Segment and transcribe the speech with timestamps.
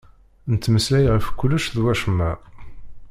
[0.51, 2.31] Nettmeslay ɣef kullec d wacemma.